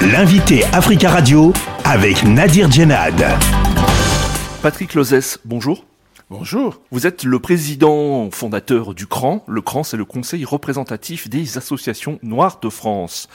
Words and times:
L'invité 0.00 0.62
Africa 0.66 1.10
Radio 1.10 1.52
avec 1.84 2.22
Nadir 2.22 2.70
Djenad. 2.70 3.20
Patrick 4.62 4.94
Lozès, 4.94 5.40
bonjour. 5.44 5.84
Bonjour. 6.30 6.80
Vous 6.92 7.08
êtes 7.08 7.24
le 7.24 7.40
président 7.40 8.30
fondateur 8.30 8.94
du 8.94 9.08
CRAN. 9.08 9.42
Le 9.48 9.60
CRAN, 9.60 9.82
c'est 9.82 9.96
le 9.96 10.04
Conseil 10.04 10.44
représentatif 10.44 11.28
des 11.28 11.58
associations 11.58 12.20
noires 12.22 12.60
de 12.62 12.68
France 12.68 13.28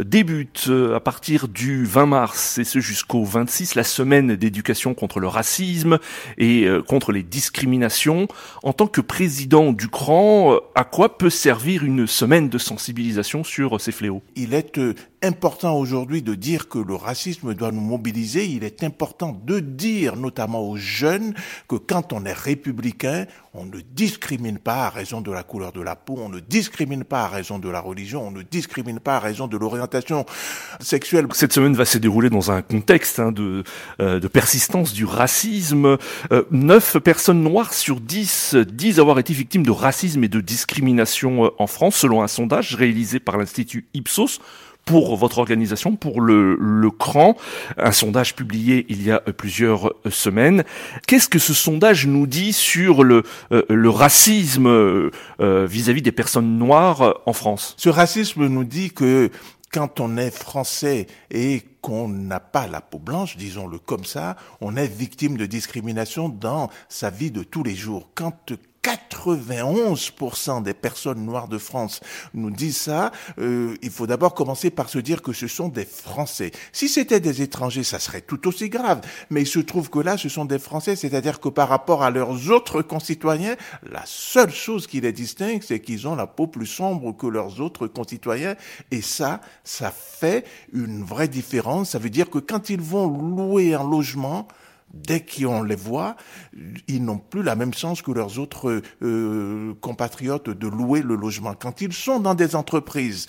débute 0.00 0.66
euh, 0.68 0.96
à 0.96 1.00
partir 1.00 1.48
du 1.48 1.84
20 1.84 2.06
mars 2.06 2.58
et 2.58 2.64
ce 2.64 2.80
jusqu'au 2.80 3.24
26 3.24 3.74
la 3.74 3.84
semaine 3.84 4.36
d'éducation 4.36 4.94
contre 4.94 5.20
le 5.20 5.28
racisme 5.28 5.98
et 6.38 6.64
euh, 6.64 6.82
contre 6.82 7.12
les 7.12 7.22
discriminations. 7.22 8.28
En 8.62 8.72
tant 8.72 8.86
que 8.86 9.00
président 9.00 9.72
du 9.72 9.88
CRAN, 9.88 10.54
euh, 10.54 10.60
à 10.74 10.84
quoi 10.84 11.18
peut 11.18 11.30
servir 11.30 11.84
une 11.84 12.06
semaine 12.06 12.48
de 12.48 12.58
sensibilisation 12.58 13.44
sur 13.44 13.80
ces 13.80 13.92
fléaux? 13.92 14.22
Il 14.36 14.54
est 14.54 14.78
important 15.22 15.76
aujourd'hui 15.76 16.22
de 16.22 16.34
dire 16.34 16.68
que 16.68 16.78
le 16.78 16.94
racisme 16.94 17.54
doit 17.54 17.72
nous 17.72 17.80
mobiliser. 17.80 18.46
Il 18.46 18.64
est 18.64 18.82
important 18.82 19.38
de 19.44 19.60
dire, 19.60 20.16
notamment 20.16 20.68
aux 20.68 20.76
jeunes, 20.76 21.34
que 21.68 21.76
quand 21.76 22.12
on 22.12 22.24
est 22.24 22.32
républicain, 22.32 23.26
on 23.54 23.66
ne 23.66 23.80
discrimine 23.80 24.58
pas 24.58 24.86
à 24.86 24.88
raison 24.88 25.20
de 25.20 25.30
la 25.30 25.42
couleur 25.42 25.72
de 25.72 25.80
la 25.80 25.94
peau, 25.94 26.16
on 26.18 26.28
ne 26.28 26.40
discrimine 26.40 27.04
pas 27.04 27.24
à 27.24 27.28
raison 27.28 27.58
de 27.58 27.68
la 27.68 27.80
religion, 27.80 28.26
on 28.26 28.30
ne 28.30 28.42
discrimine 28.42 28.98
pas 28.98 29.16
à 29.16 29.20
raison 29.20 29.46
de 29.46 29.56
l'orientation 29.56 30.24
sexuelle. 30.80 31.26
Cette 31.32 31.52
semaine 31.52 31.74
va 31.74 31.84
se 31.84 31.98
dérouler 31.98 32.30
dans 32.30 32.50
un 32.50 32.62
contexte 32.62 33.20
hein, 33.20 33.30
de, 33.30 33.62
euh, 34.00 34.20
de, 34.20 34.28
persistance 34.28 34.92
du 34.92 35.04
racisme. 35.04 35.98
Euh, 36.32 36.44
neuf 36.50 36.98
personnes 36.98 37.42
noires 37.42 37.74
sur 37.74 38.00
dix 38.00 38.54
disent 38.54 38.98
avoir 38.98 39.18
été 39.18 39.34
victimes 39.34 39.64
de 39.64 39.70
racisme 39.70 40.24
et 40.24 40.28
de 40.28 40.40
discrimination 40.40 41.44
euh, 41.44 41.48
en 41.58 41.66
France, 41.66 41.96
selon 41.96 42.22
un 42.22 42.28
sondage 42.28 42.74
réalisé 42.74 43.20
par 43.20 43.36
l'Institut 43.36 43.86
Ipsos 43.94 44.40
pour 44.84 45.16
votre 45.16 45.38
organisation, 45.38 45.96
pour 45.96 46.20
le, 46.20 46.56
le 46.58 46.90
CRAN, 46.90 47.36
un 47.76 47.92
sondage 47.92 48.34
publié 48.34 48.86
il 48.88 49.02
y 49.02 49.10
a 49.10 49.20
plusieurs 49.20 49.94
semaines. 50.10 50.64
Qu'est-ce 51.06 51.28
que 51.28 51.38
ce 51.38 51.54
sondage 51.54 52.06
nous 52.06 52.26
dit 52.26 52.52
sur 52.52 53.04
le, 53.04 53.22
euh, 53.52 53.64
le 53.68 53.90
racisme 53.90 54.66
euh, 54.66 55.10
vis-à-vis 55.38 56.02
des 56.02 56.12
personnes 56.12 56.58
noires 56.58 57.20
en 57.26 57.32
France? 57.32 57.74
Ce 57.78 57.88
racisme 57.88 58.46
nous 58.46 58.64
dit 58.64 58.90
que 58.90 59.30
quand 59.72 60.00
on 60.00 60.16
est 60.16 60.30
français 60.30 61.06
et 61.30 61.62
qu'on 61.80 62.08
n'a 62.08 62.40
pas 62.40 62.66
la 62.66 62.80
peau 62.80 62.98
blanche, 62.98 63.36
disons-le 63.36 63.78
comme 63.78 64.04
ça, 64.04 64.36
on 64.60 64.76
est 64.76 64.86
victime 64.86 65.36
de 65.36 65.46
discrimination 65.46 66.28
dans 66.28 66.70
sa 66.88 67.10
vie 67.10 67.30
de 67.30 67.42
tous 67.42 67.62
les 67.62 67.74
jours. 67.74 68.10
Quand 68.14 68.52
91% 69.22 70.62
des 70.62 70.74
personnes 70.74 71.24
noires 71.24 71.48
de 71.48 71.58
France 71.58 72.00
nous 72.34 72.50
disent 72.50 72.76
ça, 72.76 73.12
euh, 73.38 73.76
il 73.82 73.90
faut 73.90 74.06
d'abord 74.06 74.34
commencer 74.34 74.70
par 74.70 74.88
se 74.88 74.98
dire 74.98 75.22
que 75.22 75.32
ce 75.32 75.46
sont 75.46 75.68
des 75.68 75.84
Français. 75.84 76.50
Si 76.72 76.88
c'était 76.88 77.20
des 77.20 77.42
étrangers, 77.42 77.84
ça 77.84 77.98
serait 77.98 78.20
tout 78.20 78.48
aussi 78.48 78.68
grave. 78.68 79.00
Mais 79.30 79.42
il 79.42 79.46
se 79.46 79.60
trouve 79.60 79.90
que 79.90 79.98
là, 79.98 80.16
ce 80.16 80.28
sont 80.28 80.44
des 80.44 80.58
Français, 80.58 80.96
c'est-à-dire 80.96 81.40
que 81.40 81.48
par 81.48 81.68
rapport 81.68 82.02
à 82.02 82.10
leurs 82.10 82.50
autres 82.50 82.82
concitoyens, 82.82 83.56
la 83.90 84.02
seule 84.04 84.52
chose 84.52 84.86
qui 84.86 85.00
les 85.00 85.12
distingue, 85.12 85.62
c'est 85.62 85.80
qu'ils 85.80 86.08
ont 86.08 86.16
la 86.16 86.26
peau 86.26 86.46
plus 86.46 86.66
sombre 86.66 87.16
que 87.16 87.26
leurs 87.26 87.60
autres 87.60 87.86
concitoyens. 87.86 88.56
Et 88.90 89.02
ça, 89.02 89.40
ça 89.64 89.90
fait 89.90 90.44
une 90.72 91.02
vraie 91.02 91.28
différence. 91.28 91.90
Ça 91.90 91.98
veut 91.98 92.10
dire 92.10 92.30
que 92.30 92.38
quand 92.38 92.70
ils 92.70 92.80
vont 92.80 93.06
louer 93.06 93.74
un 93.74 93.88
logement, 93.88 94.48
dès 94.92 95.24
qu'on 95.24 95.62
les 95.62 95.76
voit, 95.76 96.16
ils 96.88 97.04
n'ont 97.04 97.18
plus 97.18 97.42
la 97.42 97.56
même 97.56 97.74
chance 97.74 98.02
que 98.02 98.12
leurs 98.12 98.38
autres 98.38 98.82
euh, 99.02 99.74
compatriotes 99.80 100.50
de 100.50 100.68
louer 100.68 101.02
le 101.02 101.16
logement. 101.16 101.54
Quand 101.54 101.80
ils 101.80 101.92
sont 101.92 102.20
dans 102.20 102.34
des 102.34 102.54
entreprises, 102.56 103.26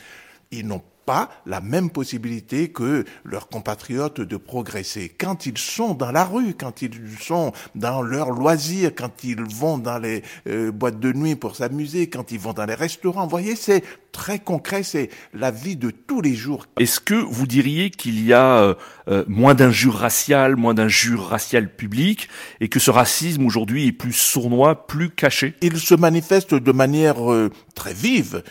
ils 0.51 0.67
n'ont 0.67 0.83
pas 1.05 1.29
la 1.45 1.61
même 1.61 1.89
possibilité 1.89 2.69
que 2.69 3.05
leurs 3.23 3.47
compatriotes 3.47 4.21
de 4.21 4.37
progresser. 4.37 5.11
Quand 5.17 5.45
ils 5.45 5.57
sont 5.57 5.93
dans 5.93 6.11
la 6.11 6.23
rue, 6.23 6.53
quand 6.53 6.81
ils 6.81 6.91
sont 7.19 7.51
dans 7.75 8.01
leurs 8.01 8.31
loisirs, 8.31 8.91
quand 8.95 9.23
ils 9.23 9.41
vont 9.41 9.77
dans 9.77 9.99
les 9.99 10.23
euh, 10.47 10.71
boîtes 10.71 10.99
de 10.99 11.13
nuit 11.13 11.35
pour 11.35 11.55
s'amuser, 11.55 12.07
quand 12.07 12.31
ils 12.31 12.39
vont 12.39 12.53
dans 12.53 12.65
les 12.65 12.75
restaurants, 12.75 13.23
vous 13.23 13.29
voyez, 13.29 13.55
c'est 13.55 13.83
très 14.13 14.39
concret, 14.39 14.83
c'est 14.83 15.09
la 15.33 15.51
vie 15.51 15.75
de 15.75 15.89
tous 15.89 16.21
les 16.21 16.35
jours. 16.35 16.67
Est-ce 16.79 17.01
que 17.01 17.15
vous 17.15 17.47
diriez 17.47 17.89
qu'il 17.89 18.23
y 18.23 18.31
a 18.31 18.59
euh, 18.59 18.75
euh, 19.09 19.25
moins 19.27 19.55
d'injures 19.55 19.95
raciales, 19.95 20.55
moins 20.55 20.73
d'injures 20.73 21.27
raciales 21.27 21.69
publiques, 21.69 22.29
et 22.61 22.69
que 22.69 22.79
ce 22.79 22.91
racisme 22.91 23.45
aujourd'hui 23.45 23.87
est 23.87 23.91
plus 23.91 24.13
sournois, 24.13 24.87
plus 24.87 25.09
caché? 25.09 25.55
Il 25.61 25.77
se 25.79 25.95
manifeste 25.95 26.53
de 26.53 26.71
manière 26.71 27.29
euh, 27.29 27.51
très 27.75 27.93
vive, 27.93 28.43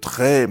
très 0.00 0.48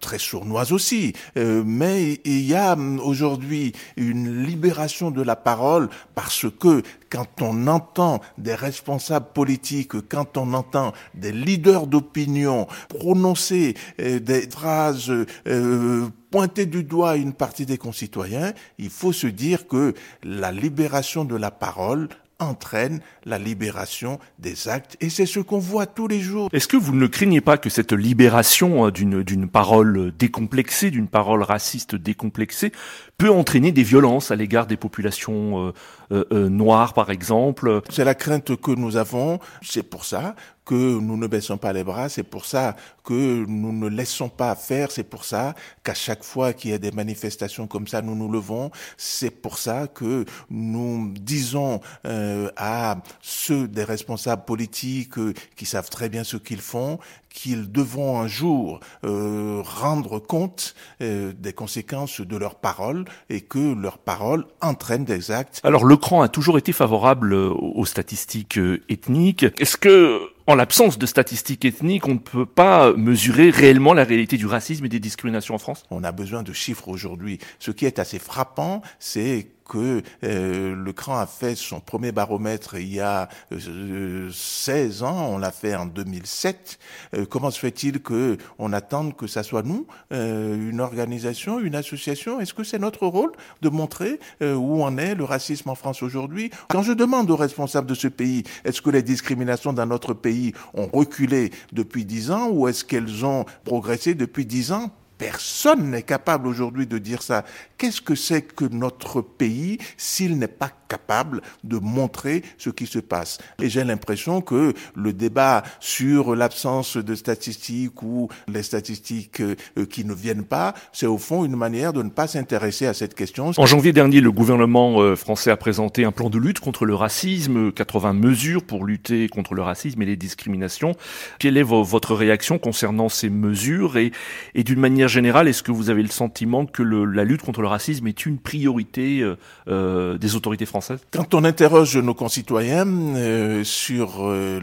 très 0.00 0.18
sournoise 0.40 0.72
aussi, 0.72 1.12
mais 1.36 2.20
il 2.24 2.40
y 2.40 2.54
a 2.54 2.72
hum, 2.72 2.98
aujourd'hui 3.00 3.72
une 3.96 4.42
libération 4.42 5.10
de 5.10 5.22
la 5.22 5.36
parole 5.36 5.88
parce 6.14 6.46
que 6.58 6.82
quand 7.10 7.42
on 7.42 7.66
entend 7.66 8.20
des 8.38 8.54
responsables 8.54 9.32
politiques, 9.34 10.08
quand 10.08 10.36
on 10.36 10.54
entend 10.54 10.92
des 11.14 11.32
leaders 11.32 11.86
d'opinion 11.86 12.66
prononcer 12.88 13.74
euh, 14.00 14.20
des 14.20 14.48
phrases 14.48 15.10
euh, 15.46 16.08
pointer 16.30 16.66
du 16.66 16.84
doigt 16.84 17.16
une 17.16 17.32
partie 17.32 17.66
des 17.66 17.78
concitoyens, 17.78 18.52
il 18.78 18.90
faut 18.90 19.12
se 19.12 19.26
dire 19.26 19.66
que 19.66 19.94
la 20.22 20.52
libération 20.52 21.24
de 21.24 21.36
la 21.36 21.50
parole 21.50 22.08
entraîne 22.40 23.00
la 23.24 23.38
libération 23.38 24.18
des 24.38 24.68
actes. 24.68 24.96
Et 25.00 25.10
c'est 25.10 25.26
ce 25.26 25.40
qu'on 25.40 25.58
voit 25.58 25.86
tous 25.86 26.08
les 26.08 26.20
jours. 26.20 26.48
Est-ce 26.52 26.68
que 26.68 26.76
vous 26.76 26.94
ne 26.94 27.06
craignez 27.06 27.40
pas 27.40 27.58
que 27.58 27.70
cette 27.70 27.92
libération 27.92 28.84
hein, 28.84 28.90
d'une, 28.90 29.22
d'une 29.22 29.48
parole 29.48 30.12
décomplexée, 30.18 30.90
d'une 30.90 31.08
parole 31.08 31.42
raciste 31.42 31.94
décomplexée, 31.94 32.72
peut 33.18 33.30
entraîner 33.30 33.72
des 33.72 33.82
violences 33.82 34.30
à 34.30 34.36
l'égard 34.36 34.66
des 34.66 34.76
populations 34.76 35.68
euh, 35.68 35.72
euh, 36.12 36.24
euh, 36.32 36.48
noires, 36.48 36.94
par 36.94 37.10
exemple? 37.10 37.82
C'est 37.90 38.04
la 38.04 38.14
crainte 38.14 38.56
que 38.56 38.70
nous 38.70 38.96
avons. 38.96 39.38
C'est 39.62 39.82
pour 39.82 40.04
ça 40.04 40.34
que 40.70 41.00
nous 41.00 41.16
ne 41.16 41.26
baissons 41.26 41.58
pas 41.58 41.72
les 41.72 41.82
bras, 41.82 42.08
c'est 42.08 42.22
pour 42.22 42.46
ça 42.46 42.76
que 43.02 43.44
nous 43.48 43.72
ne 43.72 43.88
laissons 43.88 44.28
pas 44.28 44.54
faire, 44.54 44.92
c'est 44.92 45.02
pour 45.02 45.24
ça 45.24 45.56
qu'à 45.82 45.94
chaque 45.94 46.22
fois 46.22 46.52
qu'il 46.52 46.70
y 46.70 46.74
a 46.74 46.78
des 46.78 46.92
manifestations 46.92 47.66
comme 47.66 47.88
ça, 47.88 48.02
nous 48.02 48.14
nous 48.14 48.30
levons, 48.30 48.70
c'est 48.96 49.32
pour 49.32 49.58
ça 49.58 49.88
que 49.88 50.24
nous 50.48 51.12
disons 51.18 51.80
euh, 52.06 52.52
à 52.56 52.98
ceux 53.20 53.66
des 53.66 53.82
responsables 53.82 54.44
politiques 54.44 55.18
euh, 55.18 55.34
qui 55.56 55.66
savent 55.66 55.90
très 55.90 56.08
bien 56.08 56.22
ce 56.22 56.36
qu'ils 56.36 56.60
font, 56.60 57.00
qu'ils 57.32 57.70
devront 57.70 58.20
un 58.20 58.26
jour 58.26 58.80
euh, 59.04 59.62
rendre 59.64 60.18
compte 60.18 60.74
euh, 61.00 61.32
des 61.38 61.52
conséquences 61.52 62.20
de 62.20 62.36
leurs 62.36 62.56
paroles 62.56 63.04
et 63.28 63.40
que 63.40 63.74
leurs 63.74 63.98
paroles 63.98 64.44
entraînent 64.60 65.04
des 65.04 65.30
actes. 65.30 65.60
Alors 65.64 65.84
le 65.84 65.96
CRAN 65.96 66.22
a 66.22 66.28
toujours 66.28 66.58
été 66.58 66.72
favorable 66.72 67.32
euh, 67.32 67.50
aux 67.50 67.86
statistiques 67.86 68.58
ethniques. 68.88 69.46
Est-ce 69.58 69.76
que 69.76 70.20
en 70.46 70.54
l'absence 70.54 70.98
de 70.98 71.06
statistiques 71.06 71.64
ethniques, 71.64 72.06
on 72.06 72.14
ne 72.14 72.18
peut 72.18 72.46
pas 72.46 72.92
mesurer 72.94 73.50
réellement 73.50 73.94
la 73.94 74.04
réalité 74.04 74.36
du 74.36 74.46
racisme 74.46 74.84
et 74.84 74.88
des 74.88 75.00
discriminations 75.00 75.54
en 75.54 75.58
France? 75.58 75.84
On 75.90 76.04
a 76.04 76.12
besoin 76.12 76.42
de 76.42 76.52
chiffres 76.52 76.88
aujourd'hui. 76.88 77.38
Ce 77.58 77.70
qui 77.70 77.86
est 77.86 77.98
assez 77.98 78.18
frappant, 78.18 78.82
c'est 78.98 79.48
que 79.70 80.02
euh, 80.24 80.74
le 80.74 80.92
CRAN 80.92 81.20
a 81.20 81.26
fait 81.26 81.54
son 81.54 81.78
premier 81.78 82.10
baromètre 82.10 82.74
il 82.74 82.92
y 82.92 83.00
a 83.00 83.28
16 83.52 85.02
euh, 85.02 85.06
ans, 85.06 85.28
on 85.30 85.38
l'a 85.38 85.52
fait 85.52 85.76
en 85.76 85.86
2007. 85.86 86.78
Euh, 87.14 87.24
comment 87.24 87.52
se 87.52 87.60
fait-il 87.60 88.00
que 88.00 88.36
on 88.58 88.72
attende 88.72 89.16
que 89.16 89.28
ça 89.28 89.44
soit 89.44 89.62
nous, 89.62 89.86
une 90.10 90.80
organisation, 90.80 91.60
une 91.60 91.76
association? 91.76 92.40
Est-ce 92.40 92.52
que 92.52 92.64
c'est 92.64 92.80
notre 92.80 93.06
rôle 93.06 93.30
de 93.62 93.68
montrer 93.68 94.18
où 94.40 94.82
en 94.82 94.98
est 94.98 95.14
le 95.14 95.24
racisme 95.24 95.70
en 95.70 95.74
France 95.76 96.02
aujourd'hui? 96.02 96.50
Quand 96.68 96.82
je 96.82 96.92
demande 96.92 97.30
aux 97.30 97.36
responsables 97.36 97.86
de 97.86 97.94
ce 97.94 98.08
pays, 98.08 98.42
est-ce 98.64 98.82
que 98.82 98.90
les 98.90 99.02
discriminations 99.02 99.72
dans 99.72 99.86
notre 99.86 100.14
pays 100.14 100.52
ont 100.74 100.88
reculé 100.92 101.52
depuis 101.72 102.04
10 102.04 102.30
ans 102.32 102.48
ou 102.50 102.66
est-ce 102.66 102.84
qu'elles 102.84 103.24
ont 103.24 103.44
progressé 103.64 104.14
depuis 104.14 104.46
10 104.46 104.72
ans? 104.72 104.90
Personne 105.20 105.90
n'est 105.90 106.02
capable 106.02 106.48
aujourd'hui 106.48 106.86
de 106.86 106.96
dire 106.96 107.22
ça. 107.22 107.44
Qu'est-ce 107.76 108.00
que 108.00 108.14
c'est 108.14 108.40
que 108.40 108.64
notre 108.64 109.20
pays 109.20 109.76
s'il 109.98 110.38
n'est 110.38 110.48
pas 110.48 110.72
capable 110.90 111.40
de 111.62 111.78
montrer 111.78 112.42
ce 112.58 112.68
qui 112.68 112.86
se 112.86 112.98
passe. 112.98 113.38
Et 113.62 113.70
j'ai 113.70 113.84
l'impression 113.84 114.40
que 114.40 114.74
le 114.96 115.12
débat 115.12 115.62
sur 115.78 116.34
l'absence 116.34 116.96
de 116.96 117.14
statistiques 117.14 118.02
ou 118.02 118.28
les 118.48 118.62
statistiques 118.62 119.40
euh, 119.40 119.54
qui 119.88 120.04
ne 120.04 120.12
viennent 120.12 120.44
pas, 120.44 120.74
c'est 120.92 121.06
au 121.06 121.18
fond 121.18 121.44
une 121.44 121.56
manière 121.56 121.92
de 121.92 122.02
ne 122.02 122.10
pas 122.10 122.26
s'intéresser 122.26 122.86
à 122.86 122.94
cette 122.94 123.14
question. 123.14 123.52
En 123.56 123.66
janvier 123.66 123.92
dernier, 123.92 124.20
le 124.20 124.32
gouvernement 124.32 125.00
euh, 125.00 125.14
français 125.14 125.50
a 125.52 125.56
présenté 125.56 126.04
un 126.04 126.12
plan 126.12 126.28
de 126.28 126.38
lutte 126.38 126.60
contre 126.60 126.84
le 126.84 126.94
racisme, 126.94 127.70
80 127.70 128.12
mesures 128.14 128.64
pour 128.64 128.84
lutter 128.84 129.28
contre 129.28 129.54
le 129.54 129.62
racisme 129.62 130.02
et 130.02 130.06
les 130.06 130.16
discriminations. 130.16 130.96
Quelle 131.38 131.56
est 131.56 131.62
votre 131.62 132.14
réaction 132.14 132.58
concernant 132.58 133.08
ces 133.08 133.30
mesures 133.30 133.96
et, 133.96 134.10
et 134.54 134.64
d'une 134.64 134.80
manière 134.80 135.08
générale, 135.08 135.46
est-ce 135.46 135.62
que 135.62 135.72
vous 135.72 135.88
avez 135.88 136.02
le 136.02 136.08
sentiment 136.08 136.66
que 136.66 136.82
le, 136.82 137.04
la 137.04 137.24
lutte 137.24 137.42
contre 137.42 137.62
le 137.62 137.68
racisme 137.68 138.06
est 138.08 138.26
une 138.26 138.38
priorité 138.38 139.20
euh, 139.20 139.36
euh 139.68 140.18
des 140.18 140.34
autorités 140.34 140.66
françaises? 140.66 140.79
Quand 141.10 141.34
on 141.34 141.44
interroge 141.44 141.96
nos 141.96 142.14
concitoyens 142.14 142.86
euh, 142.86 143.64
sur 143.64 144.18
euh, 144.20 144.60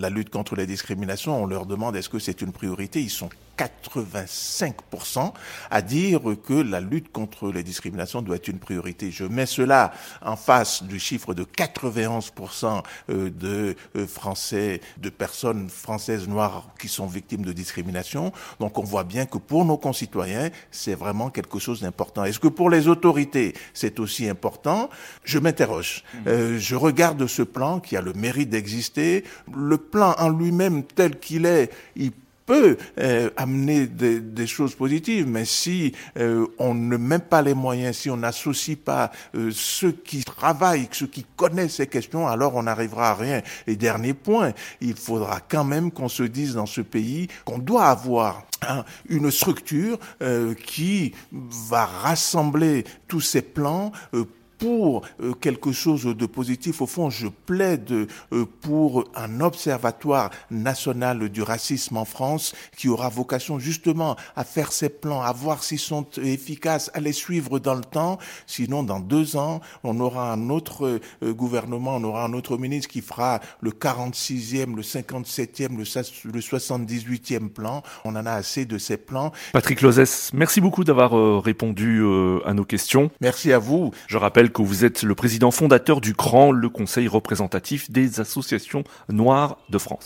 la 0.00 0.10
lutte 0.10 0.30
contre 0.30 0.56
les 0.56 0.66
discriminations, 0.66 1.42
on 1.42 1.46
leur 1.46 1.66
demande 1.66 1.96
est-ce 1.96 2.08
que 2.08 2.18
c'est 2.18 2.42
une 2.42 2.52
priorité? 2.52 3.00
Ils 3.00 3.10
sont 3.10 3.30
85% 3.58 5.32
à 5.70 5.82
dire 5.82 6.20
que 6.44 6.54
la 6.54 6.80
lutte 6.80 7.10
contre 7.12 7.50
les 7.50 7.62
discriminations 7.62 8.22
doit 8.22 8.36
être 8.36 8.48
une 8.48 8.58
priorité. 8.58 9.10
Je 9.10 9.24
mets 9.24 9.46
cela 9.46 9.92
en 10.22 10.36
face 10.36 10.82
du 10.82 10.98
chiffre 10.98 11.34
de 11.34 11.44
91% 11.44 12.82
euh, 13.10 13.30
de 13.30 13.76
euh, 13.96 14.06
Français, 14.06 14.80
de 14.98 15.10
personnes 15.10 15.68
françaises 15.68 16.28
noires 16.28 16.68
qui 16.78 16.88
sont 16.88 17.06
victimes 17.06 17.44
de 17.44 17.52
discrimination. 17.52 18.32
Donc 18.60 18.78
on 18.78 18.84
voit 18.84 19.04
bien 19.04 19.26
que 19.26 19.38
pour 19.38 19.64
nos 19.64 19.76
concitoyens, 19.76 20.50
c'est 20.70 20.94
vraiment 20.94 21.30
quelque 21.30 21.58
chose 21.58 21.80
d'important. 21.80 22.24
Est-ce 22.24 22.38
que 22.38 22.48
pour 22.48 22.70
les 22.70 22.88
autorités, 22.88 23.54
c'est 23.74 23.98
aussi 24.00 24.28
important? 24.28 24.90
Je 25.24 25.38
m'interroge. 25.38 26.04
Mmh. 26.14 26.18
Euh, 26.28 26.58
je 26.58 26.76
regarde 26.76 27.26
ce 27.26 27.42
plan 27.42 27.80
qui 27.80 27.96
a 27.96 28.00
le 28.00 28.12
mérite 28.12 28.50
d'exister. 28.50 29.24
Le 29.52 29.78
plan 29.78 30.14
en 30.18 30.28
lui-même 30.28 30.84
tel 30.84 31.18
qu'il 31.18 31.46
est, 31.46 31.70
il 31.96 32.12
peut 32.48 32.78
euh, 32.98 33.28
amener 33.36 33.86
des, 33.86 34.20
des, 34.20 34.46
choses 34.46 34.74
positives, 34.74 35.28
mais 35.28 35.44
si 35.44 35.92
euh, 36.16 36.46
on 36.58 36.72
ne 36.72 36.96
met 36.96 37.18
pas 37.18 37.42
les 37.42 37.52
moyens, 37.52 37.98
si 37.98 38.08
on 38.08 38.16
n'associe 38.16 38.74
pas 38.74 39.12
euh, 39.34 39.50
ceux 39.52 39.92
qui 39.92 40.24
travaillent, 40.24 40.88
ceux 40.90 41.08
qui 41.08 41.26
connaissent 41.36 41.74
ces 41.74 41.86
questions, 41.86 42.26
alors 42.26 42.56
on 42.56 42.62
n'arrivera 42.62 43.10
à 43.10 43.14
rien. 43.14 43.42
Et 43.66 43.76
dernier 43.76 44.14
point, 44.14 44.52
il 44.80 44.96
faudra 44.96 45.40
quand 45.46 45.64
même 45.64 45.92
qu'on 45.92 46.08
se 46.08 46.22
dise 46.22 46.54
dans 46.54 46.64
ce 46.64 46.80
pays 46.80 47.28
qu'on 47.44 47.58
doit 47.58 47.84
avoir 47.84 48.46
hein, 48.66 48.82
une 49.10 49.30
structure 49.30 49.98
euh, 50.22 50.54
qui 50.54 51.12
va 51.30 51.84
rassembler 51.84 52.84
tous 53.08 53.20
ces 53.20 53.42
plans 53.42 53.92
euh, 54.14 54.24
pour 54.58 55.02
euh, 55.20 55.32
quelque 55.32 55.72
chose 55.72 56.04
de 56.04 56.26
positif. 56.26 56.82
Au 56.82 56.86
fond, 56.86 57.10
je 57.10 57.28
plaide 57.28 58.08
euh, 58.32 58.44
pour 58.60 59.04
un 59.14 59.40
observatoire 59.40 60.30
national 60.50 61.28
du 61.28 61.42
racisme 61.42 61.96
en 61.96 62.04
France 62.04 62.54
qui 62.76 62.88
aura 62.88 63.08
vocation 63.08 63.58
justement 63.58 64.16
à 64.36 64.44
faire 64.44 64.72
ses 64.72 64.88
plans, 64.88 65.22
à 65.22 65.32
voir 65.32 65.62
s'ils 65.62 65.78
sont 65.78 66.06
efficaces, 66.22 66.90
à 66.94 67.00
les 67.00 67.12
suivre 67.12 67.58
dans 67.58 67.74
le 67.74 67.82
temps. 67.82 68.18
Sinon, 68.46 68.82
dans 68.82 69.00
deux 69.00 69.36
ans, 69.36 69.60
on 69.84 70.00
aura 70.00 70.32
un 70.32 70.50
autre 70.50 71.00
euh, 71.22 71.32
gouvernement, 71.32 71.96
on 71.96 72.04
aura 72.04 72.24
un 72.24 72.32
autre 72.32 72.58
ministre 72.58 72.88
qui 72.88 73.00
fera 73.00 73.40
le 73.60 73.70
46e, 73.70 74.74
le 74.74 74.82
57e, 74.82 75.76
le, 75.76 76.32
le 76.32 76.40
78e 76.40 77.48
plan. 77.48 77.82
On 78.04 78.16
en 78.16 78.26
a 78.26 78.32
assez 78.32 78.64
de 78.64 78.78
ces 78.78 78.96
plans. 78.96 79.32
Patrick 79.52 79.80
Lozès, 79.82 80.30
merci 80.32 80.60
beaucoup 80.60 80.84
d'avoir 80.84 81.42
répondu 81.42 82.02
à 82.44 82.54
nos 82.54 82.64
questions. 82.64 83.10
Merci 83.20 83.52
à 83.52 83.58
vous. 83.58 83.92
Je 84.06 84.18
que 84.48 84.62
vous 84.62 84.84
êtes 84.84 85.02
le 85.02 85.14
président 85.14 85.50
fondateur 85.50 86.00
du 86.00 86.14
CRAN, 86.14 86.52
le 86.52 86.68
Conseil 86.68 87.08
représentatif 87.08 87.90
des 87.90 88.20
associations 88.20 88.84
noires 89.08 89.58
de 89.68 89.78
France. 89.78 89.96